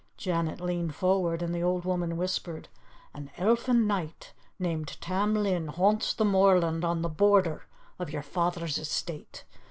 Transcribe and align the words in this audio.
Janet 0.17 0.59
leaned 0.59 0.95
forward, 0.95 1.43
and 1.43 1.53
the 1.53 1.61
old 1.61 1.85
woman 1.85 2.17
whispered, 2.17 2.69
"An 3.13 3.29
Elfin 3.37 3.85
Knight, 3.85 4.33
named 4.57 4.97
Tam 4.99 5.35
Lin, 5.35 5.67
haunts 5.67 6.15
the 6.15 6.25
moorland 6.25 6.83
on 6.83 7.03
the 7.03 7.07
border 7.07 7.67
of 7.99 8.11
your 8.11 8.23
father's 8.23 8.79
estate. 8.79 9.43